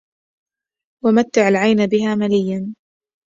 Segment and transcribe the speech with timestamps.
[1.05, 2.73] ومتِّع العين بها مَليَّا